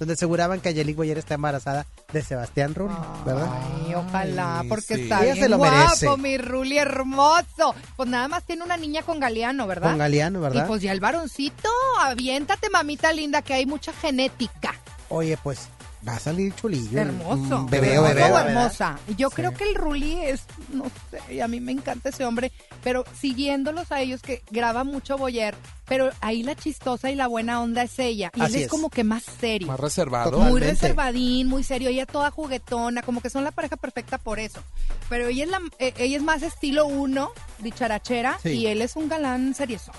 [0.00, 2.94] donde aseguraban que Angelique Boyer está embarazada de Sebastián Rulli,
[3.24, 3.48] ¿verdad?
[3.86, 5.02] Ay, ojalá, porque sí.
[5.02, 6.16] está Ella bien se lo guapo, merece.
[6.16, 7.74] mi Ruli hermoso.
[7.96, 9.90] Pues nada más tiene una niña con Galeano, ¿verdad?
[9.90, 10.64] Con Galeano, ¿verdad?
[10.64, 11.68] Y pues ya el varoncito,
[12.00, 14.74] aviéntate, mamita linda, que hay mucha genética.
[15.10, 15.68] Oye, pues
[16.06, 16.98] va a salir chulillo.
[16.98, 17.60] Hermoso.
[17.60, 18.22] Un Bebé o bebé.
[18.22, 18.98] hermosa.
[19.16, 23.04] Yo creo que el Ruli es, no sé, a mí me encanta ese hombre, pero
[23.20, 25.54] siguiéndolos a ellos que graba mucho Boyer,
[25.86, 28.30] pero ahí la chistosa y la buena onda es ella.
[28.34, 28.70] Y Así él es, es.
[28.70, 29.68] como que más serio.
[29.68, 30.38] Más reservado.
[30.40, 31.88] Muy reservadín, muy serio.
[31.90, 34.62] Ella toda juguetona, como que son la pareja perfecta por eso.
[35.08, 38.50] Pero ella es, la, eh, ella es más estilo uno, dicharachera, Sí.
[38.50, 39.92] y él es un galán serioso.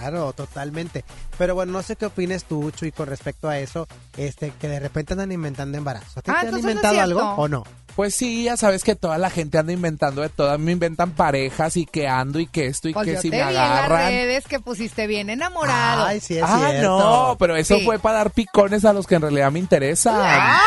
[0.00, 1.04] Claro, totalmente.
[1.36, 3.86] Pero bueno, no sé qué opines tú, Chuy, con respecto a eso,
[4.16, 6.16] este, que de repente andan inventando embarazos.
[6.18, 7.64] ¿A ti Ah, te han no inventado algo o no?
[7.96, 10.56] Pues sí, ya sabes que toda la gente anda inventando de todo.
[10.58, 13.38] Me inventan parejas y que ando y que esto y Pues que yo si te
[13.38, 14.08] me vi en las agarran.
[14.10, 16.04] redes que pusiste bien enamorado.
[16.06, 16.98] Ay, sí, es ah, cierto.
[16.98, 17.84] no, pero eso Sí.
[17.84, 20.14] fue para dar picones a los que en realidad me interesan.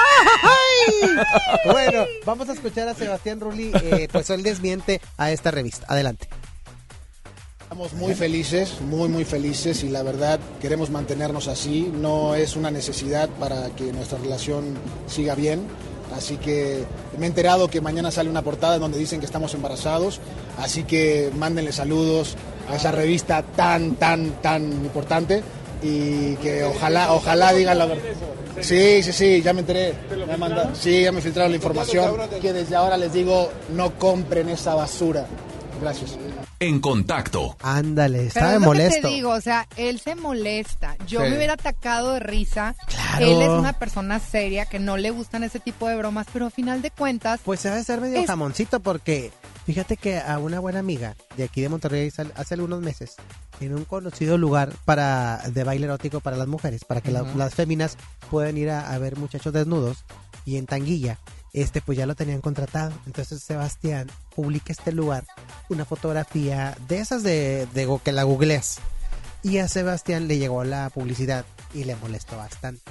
[1.66, 5.86] Bueno, vamos a escuchar a Sebastián Rulli, eh, pues él desmiente a esta revista.
[5.90, 6.28] Adelante.
[7.72, 11.90] Estamos muy felices, muy muy felices y la verdad queremos mantenernos así.
[12.02, 14.76] No es una necesidad para que nuestra relación
[15.08, 15.62] siga bien.
[16.14, 16.84] Así que
[17.18, 20.20] me he enterado que mañana sale una portada donde dicen que estamos embarazados.
[20.58, 22.36] Así que mándenle saludos
[22.70, 25.42] a esa revista tan, tan, tan importante
[25.82, 28.04] y que ojalá, ojalá digan la verdad.
[28.60, 29.94] Sí, sí, sí, ya me enteré.
[30.28, 32.18] Me manda- sí, ya me filtraron la información.
[32.42, 35.26] Que desde ahora les digo, no compren esa basura.
[35.82, 36.18] Gracias.
[36.62, 37.58] En contacto.
[37.64, 39.08] Ándale, Pero estaba es lo que molesto.
[39.08, 40.96] te digo, o sea, él se molesta.
[41.08, 41.30] Yo Sí.
[41.32, 42.76] me hubiera atacado de risa.
[42.86, 43.26] Claro.
[43.26, 46.50] Él es una persona seria que no le gustan ese tipo de bromas, pero a
[46.52, 47.40] final de cuentas.
[47.44, 49.32] Pues se va a ser medio Es- jamoncito porque
[49.66, 53.16] fíjate que a una buena amiga de aquí de Monterrey hace algunos meses
[53.60, 57.56] en un conocido lugar para de baile erótico para las mujeres, para que la- las
[57.56, 57.98] féminas
[58.30, 60.06] puedan ir a, a ver muchachos desnudos
[60.46, 61.18] y en Tanguilla,
[61.54, 62.94] este pues ya lo tenían contratado.
[63.06, 65.26] Entonces Sebastián publica este lugar
[65.70, 68.80] una fotografía de esas de, de que la googleas.
[69.44, 72.82] Y a Sebastián le llegó la publicidad y le molestó bastante.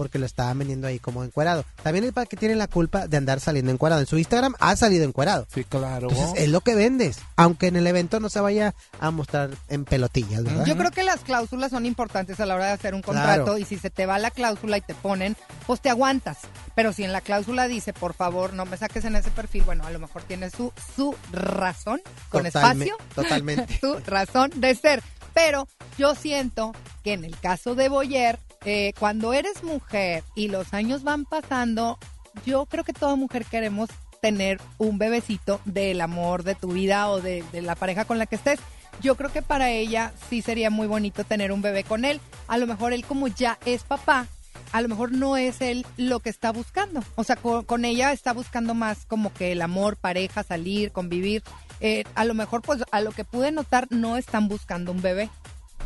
[0.00, 1.62] Porque lo estaban vendiendo ahí como encuerado.
[1.82, 4.00] También el que tiene la culpa de andar saliendo encuerado.
[4.00, 5.46] En su Instagram ha salido encuerado.
[5.54, 6.08] Sí, claro.
[6.10, 7.18] Entonces es lo que vendes.
[7.36, 10.64] Aunque en el evento no se vaya a mostrar en pelotillas, ¿verdad?
[10.64, 13.18] Yo creo que las cláusulas son importantes a la hora de hacer un Claro.
[13.44, 15.36] contrato y si se te va la cláusula y te ponen,
[15.66, 16.38] pues te aguantas.
[16.74, 19.84] Pero si en la cláusula dice, por favor, no me saques en ese perfil, bueno,
[19.84, 22.48] a lo mejor tiene su, su razón, con Totalme-
[22.86, 23.78] espacio, Totalmente.
[23.80, 25.02] su razón de ser.
[25.34, 26.72] Pero yo siento
[27.04, 31.98] que en el caso de Boyer, eh, cuando eres mujer y los años van pasando,
[32.44, 33.90] yo creo que toda mujer queremos
[34.20, 38.26] tener un bebecito del amor de tu vida o de, de la pareja con la
[38.26, 38.60] que estés.
[39.00, 42.20] Yo creo que para ella sí sería muy bonito tener un bebé con él.
[42.48, 44.26] A lo mejor él como ya es papá,
[44.72, 47.02] a lo mejor no es él lo que está buscando.
[47.16, 51.42] O sea, con, con ella está buscando más como que el amor, pareja, salir, convivir.
[51.80, 55.30] Eh, a lo mejor, pues, a lo que pude notar, no están buscando un bebé.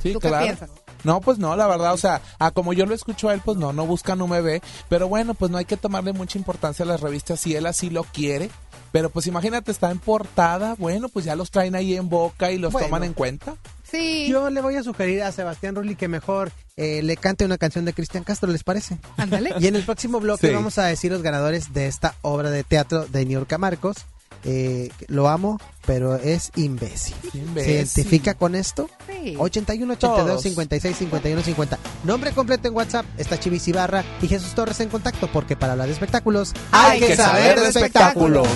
[0.02, 0.38] Sí, ¿Tú claro.
[0.38, 0.70] qué piensas?
[1.04, 3.56] No, pues no, la verdad, o sea, a como yo lo escucho a él, pues
[3.58, 6.88] no, no buscan un bebé, pero bueno, pues no hay que tomarle mucha importancia a
[6.88, 8.50] las revistas si él así lo quiere,
[8.90, 12.58] pero pues imagínate, está en portada, bueno, pues ya los traen ahí en boca y
[12.58, 12.86] los Bueno.
[12.88, 13.54] toman en cuenta.
[13.88, 14.26] Sí.
[14.28, 17.84] Yo le voy a sugerir a Sebastián Rulli que mejor eh, le cante una canción
[17.84, 18.98] de Cristian Castro, ¿les parece?
[19.16, 19.52] Ándale.
[19.60, 20.52] Y en el próximo bloque Sí.
[20.54, 23.98] vamos a decir los ganadores de esta obra de teatro de Niurka Marcos.
[24.44, 27.14] Eh, lo amo, pero es imbécil.
[27.32, 27.64] Imbécil.
[27.64, 28.90] ¿Se identifica con esto?
[29.06, 29.36] Sí.
[29.38, 30.42] 81 82 Todos.
[30.42, 31.78] 56 51 50.
[32.04, 35.86] Nombre completo en WhatsApp está Chivis Ibarra y Jesús Torres en contacto porque para hablar
[35.86, 38.48] de espectáculos Hay que saber de espectáculos.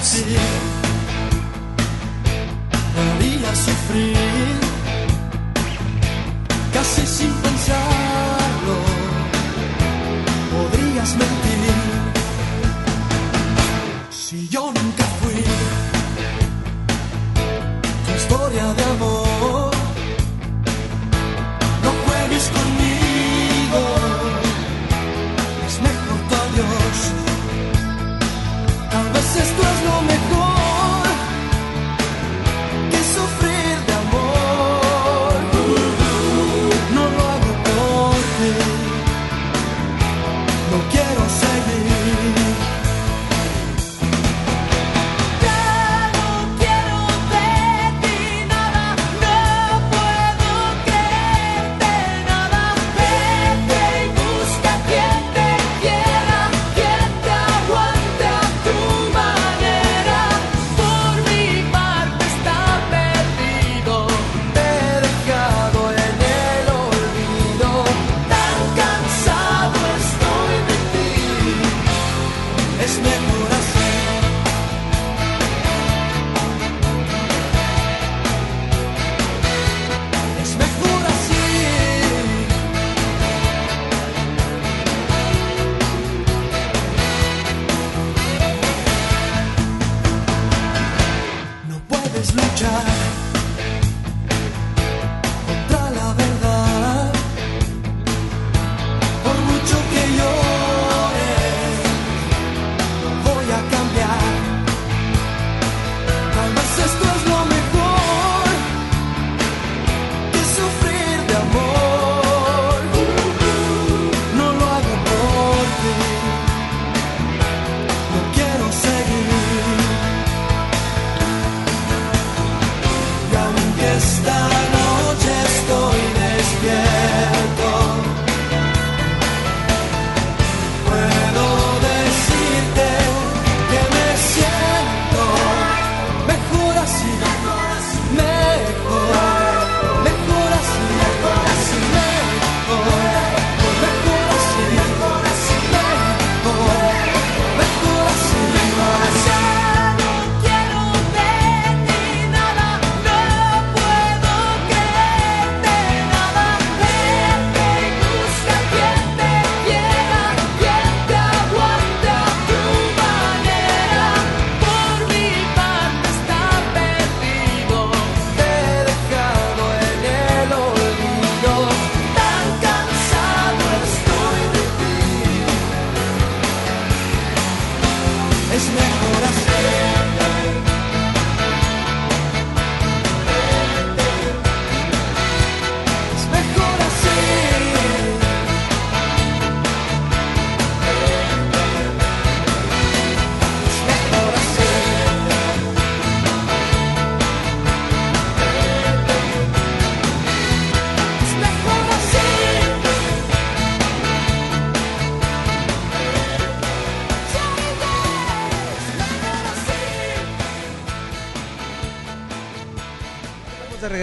[2.96, 4.16] haría sufrir,
[6.72, 8.76] casi sin pensarlo,
[10.52, 11.48] podrías mentir.
[14.10, 15.04] Si yo nunca
[29.48, 30.27] es mejor.
[30.27, 30.27] tu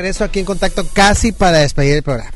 [0.06, 2.32] regreso aquí en contacto casi para despedir el programa.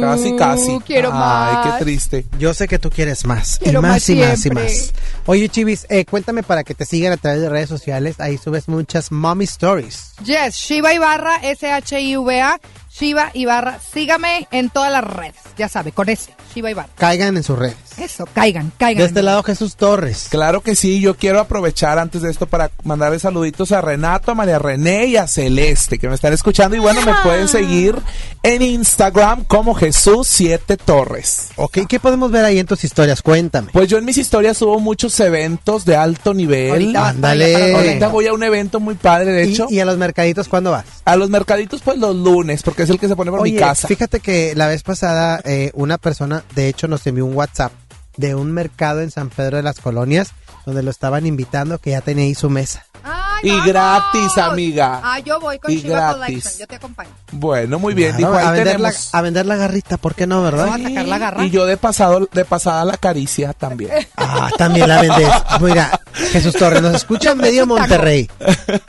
[0.00, 0.78] Casi, casi.
[0.86, 1.66] quiero Ay, más.
[1.78, 2.24] qué triste.
[2.38, 3.58] Yo sé que tú quieres más.
[3.62, 4.92] Quiero y más, más y más y más.
[5.26, 8.18] Oye, Chivis, eh, cuéntame para que te sigan a través de redes sociales.
[8.18, 10.14] Ahí subes muchas mommy stories.
[10.24, 12.60] Yes, Shiva Ibarra, S-H-I-V-A,
[12.92, 13.78] Shiva Ibarra.
[13.80, 16.90] Sígame en todas las redes, ya sabe, con ese, Shiva Ibarra.
[16.96, 17.76] Caigan en sus redes.
[17.98, 19.02] Eso, caigan, caigan.
[19.02, 20.28] De este lado, Jesús Torres.
[20.30, 24.34] Claro que sí, yo quiero aprovechar antes de esto para mandarle saluditos a Renato, a
[24.34, 27.96] María René y a Celeste que me están escuchando y bueno, me pueden seguir
[28.42, 31.48] en Instagram como Jesús 7 Torres.
[31.56, 33.22] Ok, ¿qué podemos ver ahí en tus historias?
[33.22, 33.70] Cuéntame.
[33.72, 36.70] Pues yo en mis historias subo muchos eventos de alto nivel.
[36.70, 37.74] Ahorita Ándale.
[37.74, 39.66] Ahorita voy a un evento muy padre, de ¿Y, hecho.
[39.68, 40.84] y a los mercaditos cuándo vas?
[41.04, 43.58] A los mercaditos pues los lunes, porque es el que se pone por Oye, mi
[43.58, 43.88] casa.
[43.88, 47.72] fíjate que la vez pasada eh, una persona, de hecho, nos envió un WhatsApp
[48.16, 50.32] de un mercado en San Pedro de las Colonias
[50.66, 52.86] donde lo estaban invitando que ya tenía ahí su mesa.
[53.02, 53.66] Ay, Y vamos.
[53.66, 55.00] gratis, amiga.
[55.02, 56.18] Ah, yo voy con Y Shiva gratis.
[56.44, 57.10] Collection, yo te acompaño.
[57.32, 60.28] Bueno, muy bien, Claro, dijo, ahí a, vender la, a vender la garrita, ¿por qué
[60.28, 60.66] no, verdad?
[60.66, 61.44] Vamos a sacar la garra.
[61.44, 63.90] Y yo de pasado, de pasada la caricia también.
[64.16, 65.28] Ah, también la vendes.
[65.60, 66.00] Mira,
[66.32, 68.28] Jesús Torres, nos escucha medio Monterrey.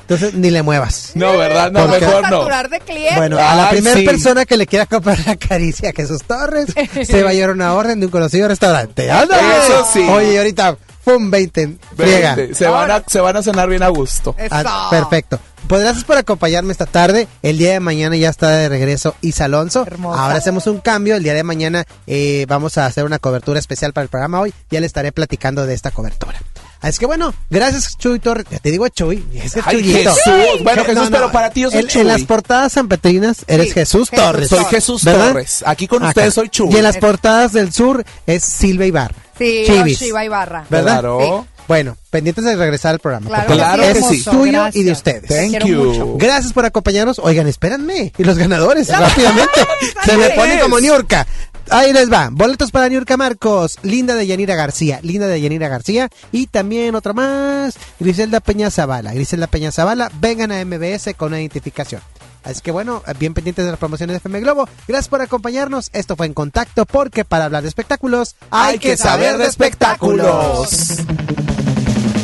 [0.02, 1.12] Entonces ni le muevas.
[1.16, 1.72] No, ¿verdad?
[1.72, 2.40] No, Porque- mejor no.
[2.40, 3.18] Saturar de clientes.
[3.18, 4.06] Bueno, a la Ay, primera sí.
[4.06, 6.68] persona que le quiera comprar la caricia a Jesús Torres,
[7.06, 9.12] se va a llevar una orden de un conocido restaurante.
[9.12, 9.42] ¡Ándale!
[9.66, 10.00] Eso sí.
[10.10, 11.30] Oye, y ahorita, ¡pum!
[11.30, 11.78] 20.
[11.96, 12.36] Friega.
[12.36, 14.36] Vente, Se van, a, se van a cenar bien a gusto.
[14.52, 15.40] Ah, perfecto.
[15.68, 17.28] Pues gracias por acompañarme esta tarde.
[17.42, 19.86] El día de mañana ya está de regreso Isa Alonso.
[19.88, 20.22] Hermosa.
[20.22, 21.16] Ahora hacemos un cambio.
[21.16, 24.54] El día de mañana eh, vamos a hacer una cobertura especial para el programa hoy.
[24.70, 26.38] Ya le estaré platicando de esta cobertura.
[26.82, 28.46] Así que bueno, gracias Chuy Torres.
[28.52, 29.26] Ya te digo Chuy.
[29.34, 30.14] Ese es Ay, Chuyito.
[30.14, 30.64] Jesús.
[30.64, 32.02] Bueno, Jesús, pero para ti yo soy en, Chuy.
[32.02, 34.50] en las portadas sanpetrinas eres Sí, Jesús Jesús Torres.
[34.50, 35.28] Soy Jesús ¿verdad?
[35.30, 35.64] Torres.
[35.66, 36.10] Aquí con Acá.
[36.10, 36.74] ustedes soy Chuy.
[36.74, 39.16] Y en las portadas del sur es Silva Ibarra.
[39.38, 40.00] Sí, Chivis.
[40.00, 40.66] Shiva Ibarra.
[40.70, 41.00] ¿Verdad?
[41.00, 41.48] Claro.
[41.68, 43.30] Bueno, pendientes de regresar al programa.
[43.46, 44.86] Claro porque que sí, es hermoso, tuyo y gracias.
[44.86, 45.30] de ustedes.
[45.30, 45.84] Thank you.
[45.84, 46.18] mucho.
[46.18, 47.20] Gracias por acompañarnos.
[47.20, 48.12] Oigan, espérenme.
[48.18, 49.62] Y los ganadores, rápidamente.
[50.06, 50.64] Se me ¿Quién ponen es?
[50.64, 51.26] como Niurka.
[51.70, 52.28] Ahí les va.
[52.32, 53.78] Boletos para Niurka Marcos.
[53.84, 55.00] Linda de Yanira García.
[55.02, 56.10] Linda de Yanira García.
[56.34, 57.76] Y también otra más.
[58.00, 59.14] Griselda Peña Zavala.
[59.14, 60.12] Griselda Peña Zavala.
[60.20, 62.02] Vengan a MBS con una identificación.
[62.44, 64.68] Así que bueno, bien pendientes de las promociones de FM Globo.
[64.88, 65.90] Gracias por acompañarnos.
[65.94, 71.00] Esto fue En Contacto porque para hablar de espectáculos Hay que saber de espectáculos.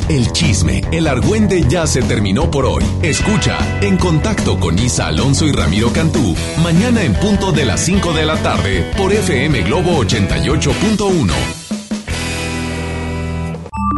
[0.10, 2.84] El chisme, el argüende ya se terminó por hoy.
[3.04, 6.36] Escucha En Contacto con Isa Alonso y Ramiro Cantú.
[6.64, 11.32] Mañana en punto de las 5 de la tarde por FM Globo 88.1.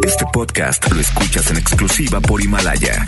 [0.04, 3.08] Este podcast lo escuchas en exclusiva por Himalaya.